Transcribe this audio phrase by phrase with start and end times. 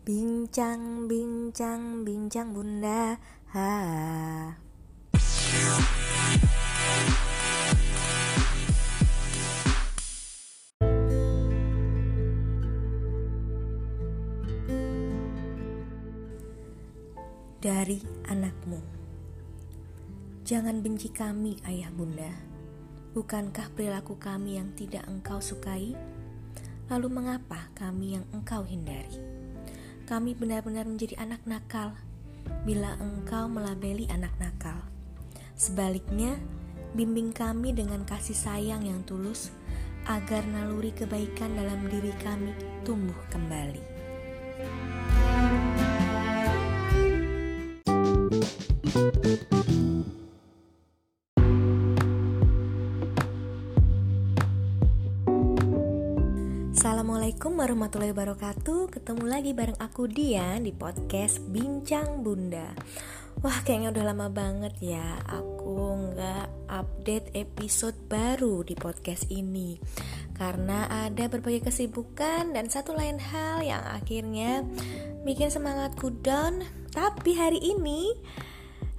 [0.00, 3.20] Bincang, bincang, bincang bunda
[3.52, 3.68] ha.
[17.60, 18.80] Dari anakmu
[20.48, 22.32] Jangan benci kami ayah bunda
[23.12, 25.92] Bukankah perilaku kami yang tidak engkau sukai?
[26.88, 29.29] Lalu mengapa kami yang engkau hindari?
[30.10, 31.94] Kami benar-benar menjadi anak nakal
[32.66, 34.82] bila engkau melabeli anak nakal.
[35.54, 36.34] Sebaliknya,
[36.98, 39.54] bimbing kami dengan kasih sayang yang tulus
[40.10, 42.50] agar naluri kebaikan dalam diri kami
[42.82, 43.86] tumbuh kembali.
[48.90, 49.79] Assalamualaikum
[57.70, 58.90] warahmatullahi wabarakatuh.
[58.98, 62.74] Ketemu lagi bareng aku Dian di podcast Bincang Bunda.
[63.46, 69.78] Wah kayaknya udah lama banget ya Aku nggak update episode baru di podcast ini.
[70.34, 74.66] Karena ada berbagai kesibukan dan satu lain hal yang akhirnya
[75.22, 76.66] bikin semangatku down.
[76.90, 78.18] Tapi hari ini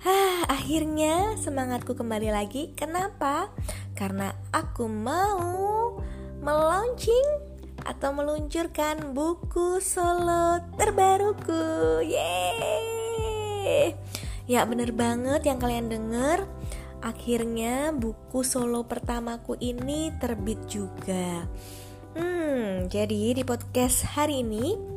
[0.07, 2.71] Hah, akhirnya semangatku kembali lagi.
[2.79, 3.51] Kenapa?
[3.99, 5.99] Karena aku mau
[6.39, 7.50] melaunching
[7.83, 12.01] atau meluncurkan buku solo terbaruku.
[12.05, 13.95] Yeay!
[14.49, 16.43] Ya bener banget yang kalian denger
[17.01, 21.47] Akhirnya buku solo pertamaku ini terbit juga
[22.11, 24.90] Hmm, jadi di podcast hari ini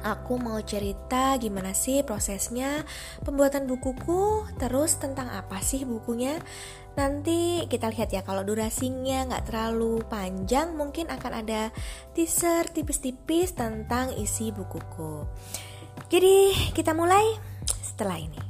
[0.00, 2.84] Aku mau cerita gimana sih prosesnya
[3.22, 6.40] pembuatan bukuku Terus tentang apa sih bukunya
[6.98, 11.70] Nanti kita lihat ya kalau durasinya nggak terlalu panjang mungkin akan ada
[12.12, 15.24] teaser tipis-tipis tentang isi bukuku.
[16.10, 17.38] Jadi kita mulai
[17.80, 18.42] setelah ini.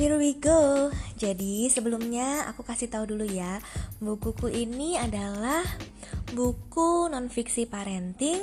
[0.00, 0.88] Here we go.
[1.20, 3.60] Jadi sebelumnya aku kasih tahu dulu ya,
[4.00, 5.60] bukuku ini adalah
[6.32, 8.40] buku nonfiksi parenting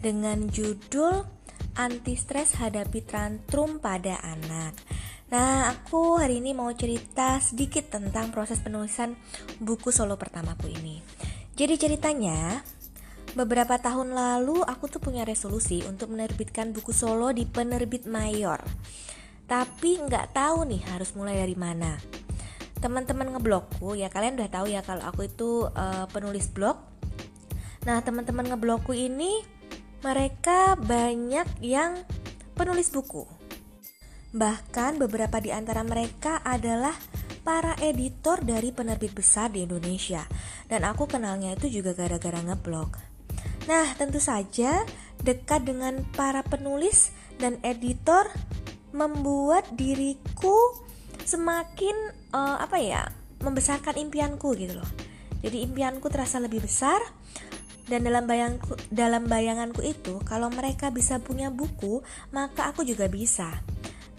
[0.00, 1.28] dengan judul
[1.76, 4.80] Anti Stres Hadapi Tantrum pada Anak.
[5.28, 9.12] Nah, aku hari ini mau cerita sedikit tentang proses penulisan
[9.60, 11.04] buku solo pertamaku ini.
[11.52, 12.64] Jadi ceritanya,
[13.36, 18.64] beberapa tahun lalu aku tuh punya resolusi untuk menerbitkan buku solo di penerbit mayor
[19.44, 21.96] tapi nggak tahu nih harus mulai dari mana.
[22.80, 26.80] Teman-teman ngeblokku ya kalian udah tahu ya kalau aku itu uh, penulis blog.
[27.84, 29.44] Nah teman-teman ngeblokku ini
[30.04, 32.04] mereka banyak yang
[32.52, 33.24] penulis buku.
[34.34, 36.92] Bahkan beberapa di antara mereka adalah
[37.44, 40.24] para editor dari penerbit besar di Indonesia
[40.66, 43.14] dan aku kenalnya itu juga gara-gara ngeblog.
[43.64, 44.84] Nah, tentu saja
[45.24, 48.28] dekat dengan para penulis dan editor
[48.94, 50.54] membuat diriku
[51.26, 53.02] semakin uh, apa ya
[53.42, 54.90] membesarkan impianku gitu loh.
[55.42, 57.02] Jadi impianku terasa lebih besar
[57.84, 62.00] dan dalam bayangku dalam bayanganku itu kalau mereka bisa punya buku
[62.30, 63.50] maka aku juga bisa.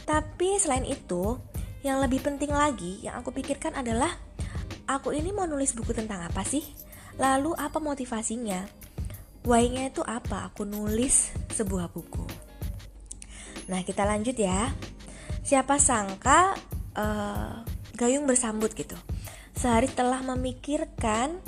[0.06, 1.40] Tapi selain itu
[1.82, 4.12] yang lebih penting lagi yang aku pikirkan adalah
[4.86, 6.62] aku ini mau nulis buku tentang apa sih?
[7.16, 8.68] Lalu apa motivasinya?
[9.48, 10.52] Why-nya itu apa?
[10.52, 12.45] Aku nulis sebuah buku
[13.70, 14.74] Nah kita lanjut ya.
[15.46, 16.58] Siapa sangka
[16.98, 17.62] uh,
[17.96, 18.98] Gayung bersambut gitu.
[19.56, 21.40] Sehari telah memikirkan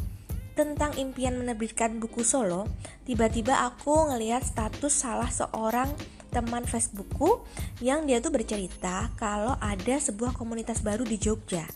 [0.57, 2.65] tentang impian menerbitkan buku solo,
[3.05, 5.91] tiba-tiba aku ngelihat status salah seorang
[6.33, 7.45] teman Facebookku
[7.83, 11.67] yang dia tuh bercerita kalau ada sebuah komunitas baru di Jogja.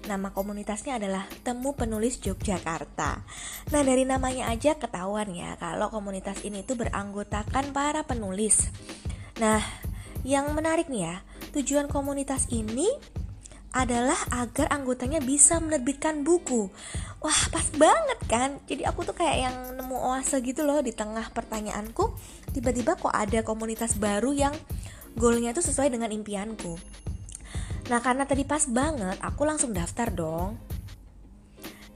[0.00, 3.20] Nama komunitasnya adalah Temu Penulis Yogyakarta.
[3.68, 8.72] Nah, dari namanya aja ketahuan ya kalau komunitas ini tuh beranggotakan para penulis.
[9.40, 9.64] Nah,
[10.20, 11.16] yang menarik nih ya,
[11.56, 12.86] tujuan komunitas ini
[13.72, 16.68] adalah agar anggotanya bisa menerbitkan buku.
[17.24, 18.60] Wah, pas banget kan?
[18.68, 22.12] Jadi aku tuh kayak yang nemu oase gitu loh di tengah pertanyaanku.
[22.52, 24.52] Tiba-tiba kok ada komunitas baru yang
[25.16, 26.76] goalnya tuh sesuai dengan impianku.
[27.88, 30.60] Nah, karena tadi pas banget, aku langsung daftar dong.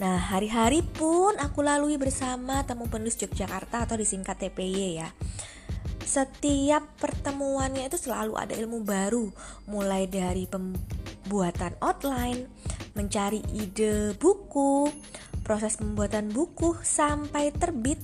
[0.00, 5.12] Nah, hari-hari pun aku lalui bersama Temu Penulis Yogyakarta atau disingkat TPY ya
[6.04, 9.32] setiap pertemuannya itu selalu ada ilmu baru.
[9.66, 12.46] Mulai dari pembuatan outline
[12.94, 14.88] mencari ide buku
[15.44, 18.00] proses pembuatan buku sampai terbit.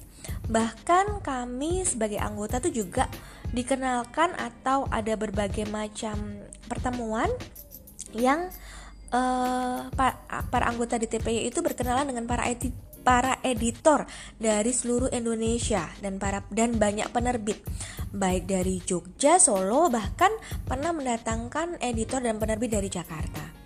[0.51, 3.09] Bahkan kami sebagai anggota tuh juga
[3.51, 7.31] dikenalkan atau ada berbagai macam pertemuan
[8.15, 8.51] yang
[9.15, 9.91] uh,
[10.51, 14.05] para anggota di TPY itu berkenalan dengan para edit para editor
[14.37, 17.65] dari seluruh Indonesia dan para dan banyak penerbit
[18.11, 20.31] baik dari Jogja, Solo bahkan
[20.67, 23.61] pernah mendatangkan editor dan penerbit dari Jakarta.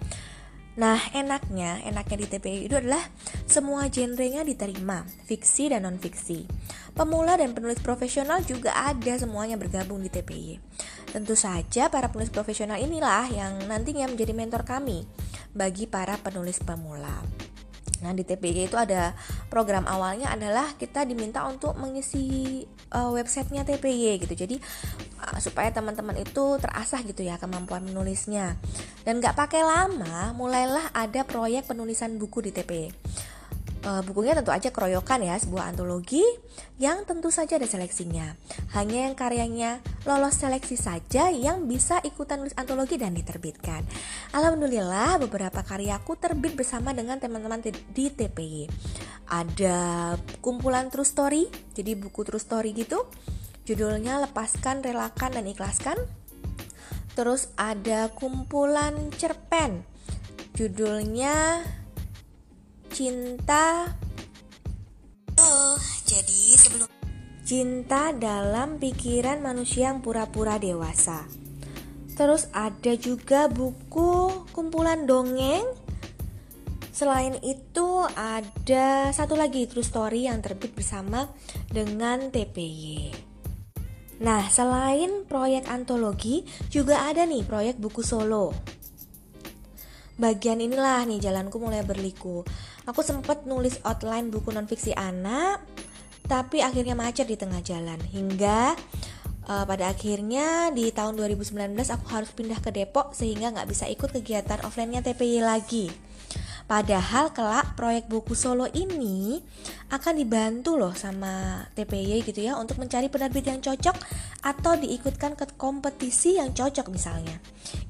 [0.75, 2.99] Nah, enaknya, enaknya di TPI itu adalah
[3.47, 6.51] semua genrenya diterima, fiksi dan non-fiksi.
[6.99, 10.59] Pemula dan penulis profesional juga ada semuanya bergabung di TPI.
[11.15, 15.07] Tentu saja para penulis profesional inilah yang nantinya menjadi mentor kami
[15.55, 17.23] bagi para penulis pemula.
[18.05, 19.17] Nah, di TPI itu ada
[19.49, 22.61] program awalnya adalah kita diminta untuk mengisi
[22.93, 24.37] uh, websitenya TPY gitu.
[24.37, 24.61] Jadi
[25.25, 28.61] uh, supaya teman-teman itu terasah gitu ya kemampuan menulisnya.
[29.09, 32.93] Dan nggak pakai lama, mulailah ada proyek penulisan buku di TPY
[33.85, 36.25] bukunya tentu aja keroyokan ya, sebuah antologi
[36.81, 38.33] yang tentu saja ada seleksinya.
[38.73, 43.85] Hanya yang karyanya lolos seleksi saja yang bisa ikutan nulis antologi dan diterbitkan.
[44.33, 47.61] Alhamdulillah beberapa karyaku terbit bersama dengan teman-teman
[47.93, 48.73] di TPY.
[49.29, 53.05] Ada kumpulan true story, jadi buku true story gitu.
[53.65, 55.97] Judulnya Lepaskan, Relakan, dan Ikhlaskan.
[57.17, 59.85] Terus ada kumpulan cerpen.
[60.53, 61.65] Judulnya
[62.95, 63.91] cinta
[65.35, 65.75] Oh,
[66.07, 66.87] jadi sebelum
[67.43, 71.27] cinta dalam pikiran manusia yang pura-pura dewasa.
[72.15, 75.67] Terus ada juga buku kumpulan dongeng.
[76.95, 81.27] Selain itu ada satu lagi true story yang terbit bersama
[81.75, 83.11] dengan TPY.
[84.23, 88.55] Nah, selain proyek antologi, juga ada nih proyek buku solo.
[90.15, 92.47] Bagian inilah nih jalanku mulai berliku.
[92.85, 95.65] Aku sempat nulis outline buku nonfiksi anak,
[96.29, 98.77] tapi akhirnya macet di tengah jalan hingga
[99.49, 104.13] uh, pada akhirnya di tahun 2019 aku harus pindah ke Depok sehingga nggak bisa ikut
[104.13, 105.89] kegiatan offline-nya TPY lagi.
[106.65, 109.37] Padahal kelak proyek buku solo ini
[109.93, 113.93] akan dibantu loh sama TPY gitu ya untuk mencari penerbit yang cocok
[114.41, 117.37] atau diikutkan ke kompetisi yang cocok misalnya.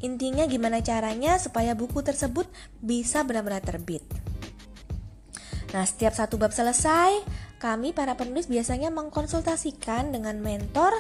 [0.03, 2.51] Intinya gimana caranya supaya buku tersebut
[2.83, 4.24] bisa benar-benar terbit.
[5.75, 7.27] Nah, setiap satu bab selesai,
[7.59, 10.95] kami para penulis biasanya mengkonsultasikan dengan mentor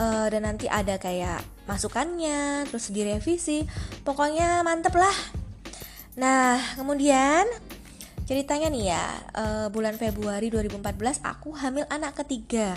[0.00, 3.68] uh, dan nanti ada kayak masukannya, terus direvisi.
[4.00, 5.12] Pokoknya mantep lah.
[6.16, 7.44] Nah, kemudian
[8.24, 9.04] ceritanya nih ya,
[9.36, 12.72] uh, bulan Februari 2014 aku hamil anak ketiga.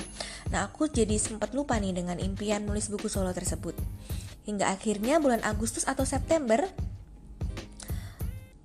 [0.52, 3.80] Nah, aku jadi sempat lupa nih dengan impian nulis buku solo tersebut.
[4.44, 6.68] Hingga akhirnya bulan Agustus atau September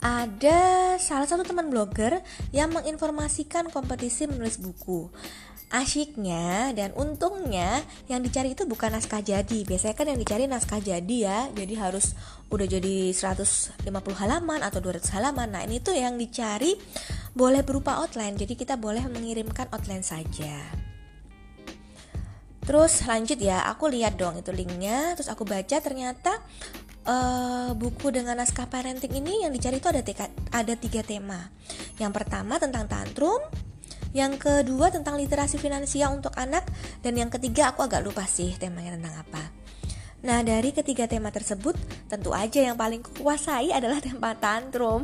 [0.02, 2.19] ada salah satu teman blogger
[2.50, 5.06] yang menginformasikan kompetisi menulis buku.
[5.72, 9.64] Asyiknya dan untungnya yang dicari itu bukan naskah jadi.
[9.64, 11.38] Biasanya kan yang dicari naskah jadi ya.
[11.54, 12.12] Jadi harus
[12.52, 13.81] udah jadi 150
[14.20, 15.49] halaman atau 200 halaman.
[15.54, 16.76] Nah, ini tuh yang dicari
[17.32, 18.37] boleh berupa outline.
[18.37, 20.60] Jadi kita boleh mengirimkan outline saja.
[22.62, 26.38] Terus lanjut ya, aku lihat dong itu linknya, terus aku baca ternyata
[27.06, 31.50] uh, buku dengan naskah parenting ini yang dicari itu ada tiga, ada tiga tema.
[31.99, 33.40] Yang pertama tentang tantrum,
[34.12, 36.66] yang kedua tentang literasi finansial untuk anak,
[37.00, 39.43] dan yang ketiga aku agak lupa sih temanya tentang apa.
[40.22, 41.75] Nah dari ketiga tema tersebut
[42.06, 45.03] tentu aja yang paling kuasai adalah tema tantrum.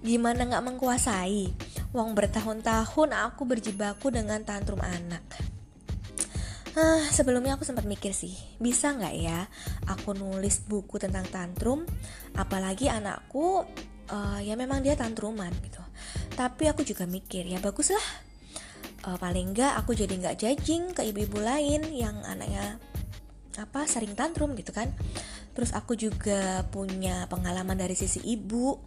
[0.00, 1.52] Gimana nggak mengkuasai?
[1.92, 5.59] Wong bertahun-tahun aku berjibaku dengan tantrum anak.
[6.70, 8.30] Uh, sebelumnya aku sempat mikir sih,
[8.62, 9.42] bisa nggak ya
[9.90, 11.82] aku nulis buku tentang tantrum,
[12.38, 13.66] apalagi anakku
[14.06, 15.82] uh, ya memang dia tantruman gitu.
[16.38, 18.06] Tapi aku juga mikir ya baguslah,
[19.02, 22.78] uh, paling nggak aku jadi nggak judging ke ibu-ibu lain yang anaknya
[23.58, 24.94] apa sering tantrum gitu kan.
[25.50, 28.78] Terus aku juga punya pengalaman dari sisi ibu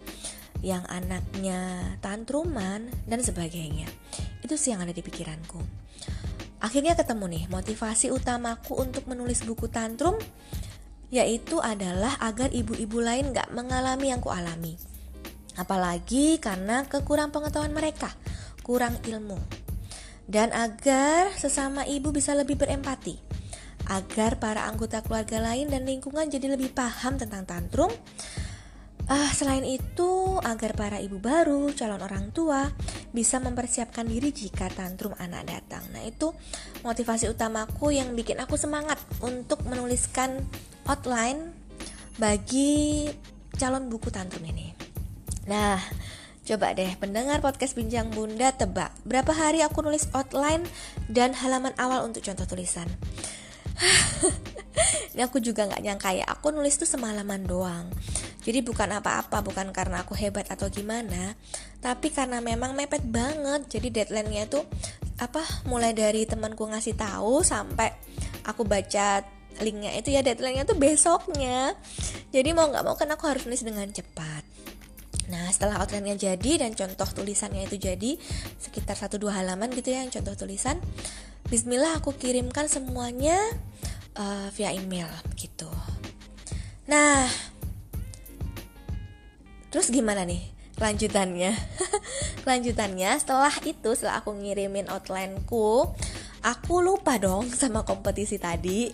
[0.63, 3.91] yang anaknya tantruman dan sebagainya.
[4.39, 5.82] Itu sih yang ada di pikiranku.
[6.63, 10.15] Akhirnya ketemu nih motivasi utamaku untuk menulis buku tantrum
[11.13, 14.79] yaitu adalah agar ibu-ibu lain gak mengalami yang kualami.
[15.59, 18.09] Apalagi karena kekurang pengetahuan mereka,
[18.65, 19.37] kurang ilmu.
[20.25, 23.19] Dan agar sesama ibu bisa lebih berempati.
[23.91, 27.93] Agar para anggota keluarga lain dan lingkungan jadi lebih paham tentang tantrum
[29.03, 32.71] Uh, selain itu, agar para ibu baru, calon orang tua,
[33.13, 35.85] bisa mempersiapkan diri jika tantrum anak datang.
[35.93, 36.33] Nah, itu
[36.81, 40.41] motivasi utamaku yang bikin aku semangat untuk menuliskan
[40.89, 41.53] outline
[42.17, 43.07] bagi
[43.55, 44.73] calon buku tantrum ini.
[45.45, 45.77] Nah,
[46.43, 50.65] coba deh pendengar podcast Bincang Bunda tebak berapa hari aku nulis outline
[51.07, 52.89] dan halaman awal untuk contoh tulisan.
[55.13, 57.85] ini aku juga nggak nyangka ya aku nulis tuh semalaman doang
[58.43, 61.37] jadi bukan apa-apa bukan karena aku hebat atau gimana
[61.83, 64.63] tapi karena memang mepet banget jadi deadline-nya tuh
[65.19, 67.91] apa mulai dari temanku ngasih tahu sampai
[68.47, 69.21] aku baca
[69.61, 71.77] linknya itu ya deadline-nya tuh besoknya.
[72.33, 74.41] Jadi mau nggak mau kan aku harus nulis dengan cepat.
[75.29, 78.17] Nah setelah outline-nya jadi dan contoh tulisannya itu jadi
[78.57, 80.81] sekitar 1-2 halaman gitu ya yang contoh tulisan
[81.47, 83.37] Bismillah aku kirimkan semuanya
[84.15, 85.69] uh, via email gitu.
[86.87, 87.27] Nah
[89.73, 90.52] Terus gimana nih
[90.83, 91.55] lanjutannya?
[92.49, 95.87] Lanjutannya setelah itu setelah aku ngirimin outlineku,
[96.43, 98.91] aku lupa dong sama kompetisi tadi.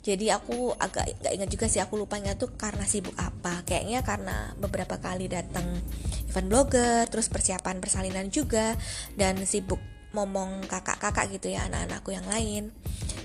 [0.00, 3.64] Jadi aku agak gak ingat juga sih aku lupanya tuh karena sibuk apa.
[3.64, 5.64] Kayaknya karena beberapa kali datang
[6.28, 8.76] event blogger, terus persiapan persalinan juga
[9.16, 9.80] dan sibuk
[10.10, 12.74] ngomong kakak-kakak gitu ya anak-anakku yang lain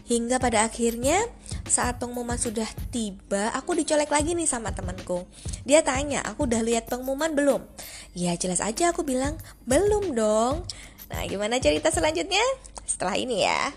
[0.06, 1.18] hingga pada akhirnya
[1.66, 5.26] saat pengumuman sudah tiba aku dicolek lagi nih sama temanku.
[5.66, 7.66] Dia tanya aku udah lihat pengumuman belum?
[8.14, 9.36] Ya jelas aja aku bilang.
[9.66, 10.62] Belum dong.
[11.10, 12.46] Nah gimana cerita selanjutnya?
[12.86, 13.74] Setelah ini ya.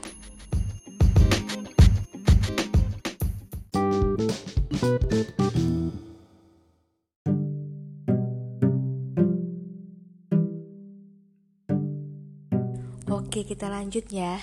[13.08, 14.36] Oke, kita lanjut ya.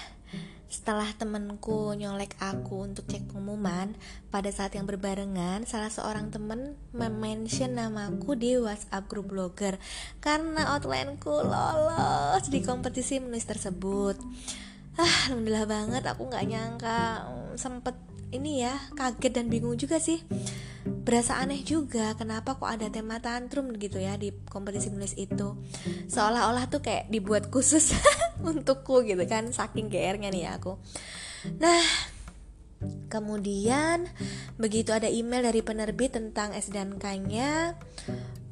[0.65, 3.93] Setelah temenku nyolek aku untuk cek pengumuman,
[4.33, 9.77] pada saat yang berbarengan, salah seorang temen mention namaku di WhatsApp grup blogger.
[10.19, 14.17] Karena outlineku lolos di kompetisi menulis tersebut.
[14.97, 16.99] Ah, alhamdulillah banget, aku nggak nyangka
[17.59, 17.95] sempet
[18.33, 20.19] ini ya kaget dan bingung juga sih.
[20.85, 25.55] Berasa aneh juga kenapa kok ada tema tantrum gitu ya di kompetisi menulis itu.
[26.09, 27.93] Seolah-olah tuh kayak dibuat khusus
[28.43, 30.75] untukku gitu kan saking GR-nya nih ya aku.
[31.61, 31.83] Nah
[33.07, 34.05] kemudian
[34.59, 37.79] begitu ada email dari penerbit tentang S dan K-nya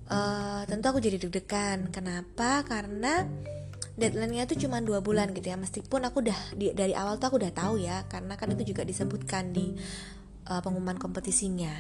[0.10, 1.92] uh, tentu aku jadi deg-degan.
[1.92, 2.64] Kenapa?
[2.64, 3.28] Karena
[3.94, 5.58] deadline-nya itu cuma dua bulan gitu ya.
[5.60, 9.54] Meskipun aku udah dari awal tuh aku udah tahu ya karena kan itu juga disebutkan
[9.54, 9.76] di
[10.48, 11.72] uh, pengumuman kompetisinya.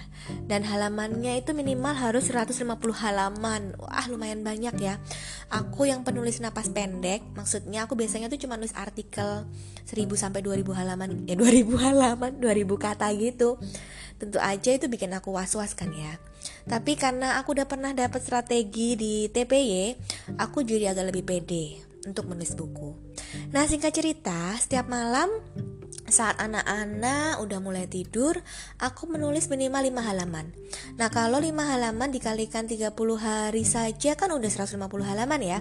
[0.47, 2.63] Dan halamannya itu minimal harus 150
[2.99, 3.75] halaman.
[3.79, 4.99] Wah lumayan banyak ya.
[5.51, 9.45] Aku yang penulis napas pendek maksudnya aku biasanya tuh cuma nulis artikel
[9.85, 13.59] 1000 sampai 2000 halaman ya 2000 halaman 2000 kata gitu.
[14.17, 16.15] Tentu aja itu bikin aku was-was kan ya.
[16.67, 19.95] Tapi karena aku udah pernah dapat strategi di TPY
[20.39, 22.95] aku jadi agak lebih pede untuk menulis buku.
[23.55, 25.31] Nah, singkat cerita, setiap malam
[26.13, 28.37] saat anak-anak udah mulai tidur,
[28.77, 30.53] aku menulis minimal 5 halaman.
[31.01, 35.59] Nah, kalau 5 halaman dikalikan 30 hari saja kan udah 150 halaman ya.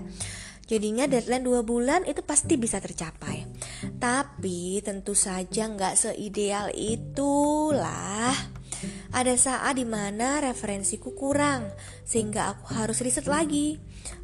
[0.69, 3.49] Jadinya deadline 2 bulan itu pasti bisa tercapai.
[3.97, 8.37] Tapi tentu saja nggak seideal itulah.
[9.17, 11.73] Ada saat di mana referensiku kurang,
[12.05, 13.81] sehingga aku harus riset lagi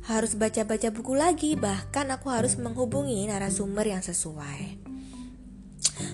[0.08, 4.97] harus baca-baca buku lagi, bahkan aku harus menghubungi narasumber yang sesuai.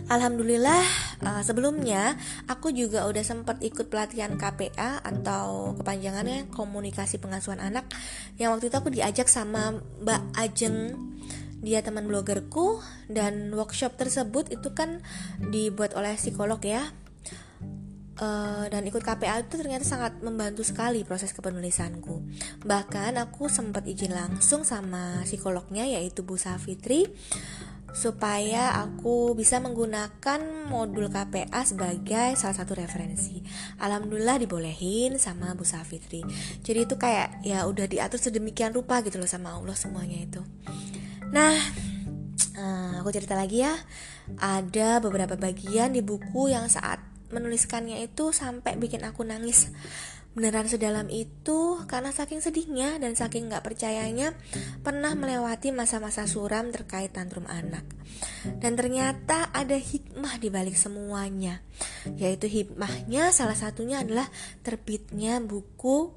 [0.05, 0.85] Alhamdulillah
[1.25, 7.88] uh, sebelumnya aku juga udah sempat ikut pelatihan KPA atau kepanjangannya komunikasi pengasuhan anak.
[8.37, 10.79] Yang waktu itu aku diajak sama Mbak Ajeng.
[11.64, 15.00] Dia teman blogerku dan workshop tersebut itu kan
[15.41, 16.85] dibuat oleh psikolog ya.
[18.14, 22.23] Uh, dan ikut KPA itu ternyata sangat membantu sekali proses kepenulisanku.
[22.62, 27.11] Bahkan aku sempat izin langsung sama psikolognya yaitu Bu Safitri
[27.95, 33.39] supaya aku bisa menggunakan modul KPA sebagai salah satu referensi.
[33.79, 36.27] Alhamdulillah dibolehin sama Bu Safitri.
[36.67, 40.43] Jadi itu kayak ya udah diatur sedemikian rupa gitu loh sama Allah semuanya itu.
[41.31, 41.55] Nah,
[42.59, 43.79] uh, aku cerita lagi ya.
[44.43, 46.99] Ada beberapa bagian di buku yang saat
[47.31, 49.71] menuliskannya itu sampai bikin aku nangis
[50.35, 54.35] beneran sedalam itu karena saking sedihnya dan saking gak percayanya
[54.83, 57.87] pernah melewati masa-masa suram terkait tantrum anak.
[58.59, 61.62] Dan ternyata ada hikmah di balik semuanya
[62.19, 64.26] yaitu hikmahnya salah satunya adalah
[64.67, 66.12] terbitnya buku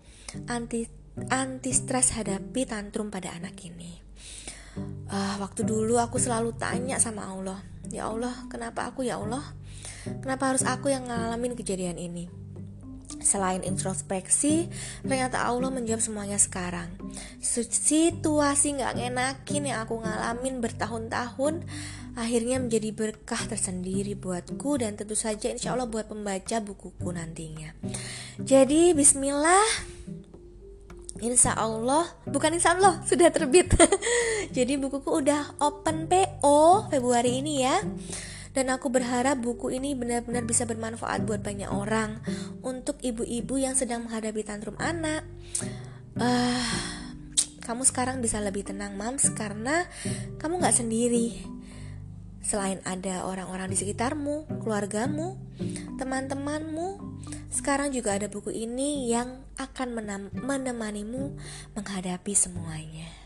[0.50, 0.90] anti
[1.30, 4.02] anti stres hadapi tantrum pada anak ini.
[5.10, 7.58] Uh, waktu dulu aku selalu tanya sama Allah
[7.90, 9.44] ya Allah kenapa aku ya Allah?
[10.08, 12.47] Kenapa harus aku yang ngalamin kejadian ini?
[13.28, 14.72] Selain introspeksi,
[15.04, 16.88] ternyata Allah menjawab semuanya sekarang.
[17.44, 21.68] Situasi gak ngenakin yang aku ngalamin bertahun-tahun
[22.16, 27.76] akhirnya menjadi berkah tersendiri buatku dan tentu saja insya Allah buat pembaca bukuku nantinya.
[28.40, 29.68] Jadi Bismillah.
[31.18, 33.74] Insya Allah, bukan insya Allah sudah terbit.
[34.56, 37.76] Jadi bukuku udah open PO Februari ini ya
[38.58, 42.26] Dan aku berharap buku ini benar-benar bisa bermanfaat buat banyak orang
[42.66, 45.22] untuk ibu-ibu yang sedang menghadapi tantrum anak.
[46.18, 46.66] Uh,
[47.62, 49.86] kamu sekarang bisa lebih tenang, mams, karena
[50.42, 51.38] kamu gak sendiri.
[52.42, 55.38] Selain ada orang-orang di sekitarmu, keluargamu,
[56.02, 56.98] teman-temanmu,
[57.54, 59.94] sekarang juga ada buku ini yang akan
[60.34, 61.38] menemanimu
[61.78, 63.17] menghadapi semuanya.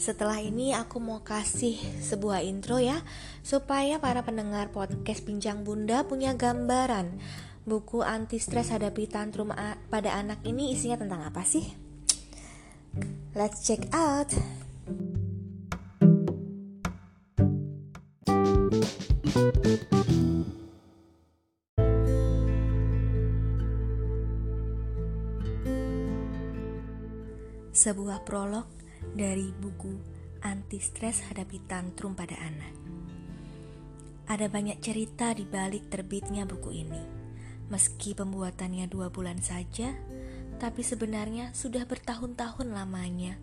[0.00, 3.04] Setelah ini aku mau kasih sebuah intro ya
[3.44, 7.20] Supaya para pendengar podcast Bincang Bunda punya gambaran
[7.68, 9.52] Buku anti stres hadapi tantrum
[9.92, 11.68] pada anak ini isinya tentang apa sih?
[13.36, 14.32] Let's check out
[27.76, 28.79] Sebuah prolog
[29.14, 29.94] dari buku
[30.40, 32.74] Anti Stres Hadapi Tantrum pada Anak.
[34.30, 37.02] Ada banyak cerita di balik terbitnya buku ini.
[37.70, 39.94] Meski pembuatannya dua bulan saja,
[40.58, 43.38] tapi sebenarnya sudah bertahun-tahun lamanya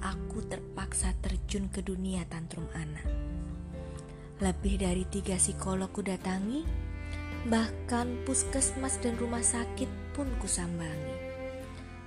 [0.00, 3.04] aku terpaksa terjun ke dunia tantrum anak.
[4.40, 6.64] Lebih dari tiga psikolog ku datangi,
[7.48, 11.16] bahkan puskesmas dan rumah sakit pun kusambangi.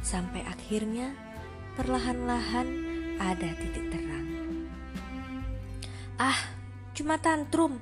[0.02, 1.14] Sampai akhirnya,
[1.78, 4.28] perlahan-lahan ada titik terang.
[6.18, 6.40] Ah,
[6.94, 7.82] cuma tantrum.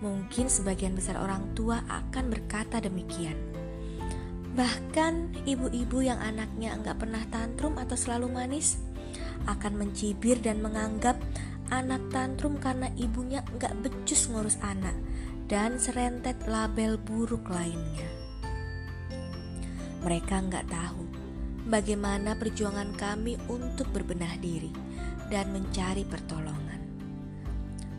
[0.00, 3.36] Mungkin sebagian besar orang tua akan berkata demikian.
[4.56, 8.80] Bahkan ibu-ibu yang anaknya enggak pernah tantrum atau selalu manis
[9.44, 11.20] akan mencibir dan menganggap
[11.70, 14.96] anak tantrum karena ibunya enggak becus ngurus anak
[15.46, 18.08] dan serentet label buruk lainnya.
[20.00, 21.19] Mereka enggak tahu
[21.68, 24.72] bagaimana perjuangan kami untuk berbenah diri
[25.28, 26.80] dan mencari pertolongan.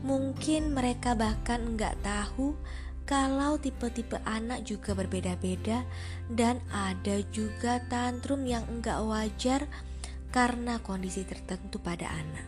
[0.02, 2.58] Mungkin mereka bahkan nggak tahu
[3.06, 5.84] kalau tipe-tipe anak juga berbeda-beda
[6.32, 9.68] dan ada juga tantrum yang enggak wajar
[10.32, 12.48] karena kondisi tertentu pada anak.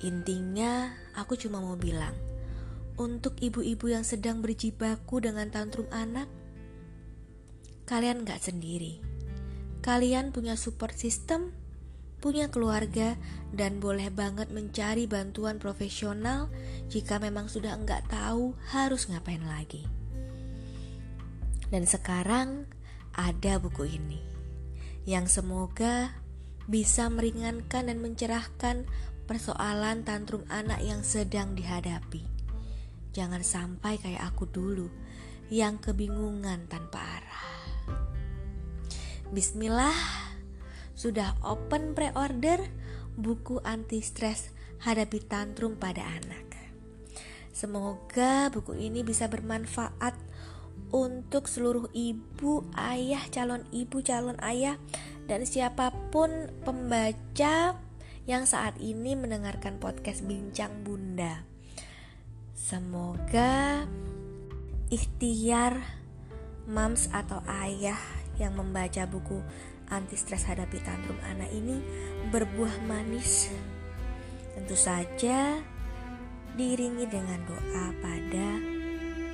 [0.00, 2.16] Intinya, aku cuma mau bilang,
[2.96, 6.24] untuk ibu-ibu yang sedang berjibaku dengan tantrum anak,
[7.84, 9.09] kalian gak sendiri.
[9.80, 11.56] Kalian punya support system,
[12.20, 13.16] punya keluarga,
[13.50, 16.52] dan boleh banget mencari bantuan profesional
[16.92, 19.88] jika memang sudah enggak tahu harus ngapain lagi.
[21.72, 22.68] Dan sekarang
[23.16, 24.20] ada buku ini
[25.08, 26.12] yang semoga
[26.68, 28.84] bisa meringankan dan mencerahkan
[29.24, 32.26] persoalan tantrum anak yang sedang dihadapi.
[33.10, 34.86] Jangan sampai kayak aku dulu
[35.50, 37.59] yang kebingungan tanpa arah.
[39.30, 39.94] Bismillah,
[40.98, 42.66] sudah open pre-order
[43.14, 44.50] buku anti stres
[44.82, 46.50] hadapi tantrum pada anak.
[47.54, 50.18] Semoga buku ini bisa bermanfaat
[50.90, 54.82] untuk seluruh ibu, ayah, calon ibu, calon ayah,
[55.30, 57.78] dan siapa pun pembaca
[58.26, 61.46] yang saat ini mendengarkan podcast Bincang Bunda.
[62.58, 63.86] Semoga
[64.90, 65.86] ikhtiar
[66.66, 69.44] mams atau ayah yang membaca buku
[69.92, 71.78] anti stres hadapi tantrum anak ini
[72.32, 73.52] berbuah manis.
[74.56, 75.60] Tentu saja
[76.56, 78.48] diiringi dengan doa pada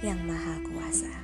[0.02, 1.14] Yang Maha Kuasa.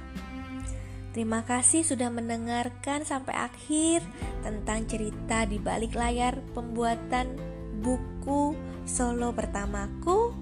[1.12, 4.00] Terima kasih sudah mendengarkan sampai akhir
[4.40, 7.36] tentang cerita di balik layar pembuatan
[7.84, 8.56] buku
[8.88, 10.32] solo pertamaku.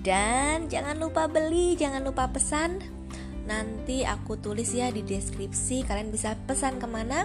[0.00, 2.97] Dan jangan lupa beli, jangan lupa pesan
[3.48, 7.24] nanti aku tulis ya di deskripsi kalian bisa pesan ke mana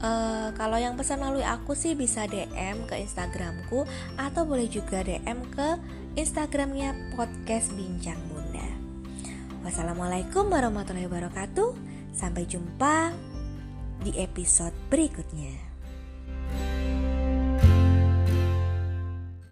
[0.00, 3.84] uh, kalau yang pesan melalui aku sih bisa DM ke Instagramku
[4.16, 5.68] atau boleh juga DM ke
[6.14, 8.68] Instagramnya podcast Bincang Bunda.
[9.66, 11.74] Wassalamualaikum warahmatullahi wabarakatuh.
[12.14, 13.10] Sampai jumpa
[14.04, 15.63] di episode berikutnya.